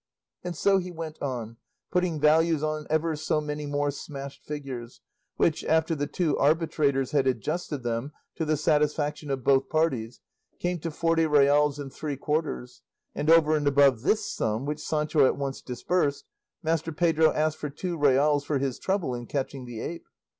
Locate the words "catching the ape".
19.27-20.07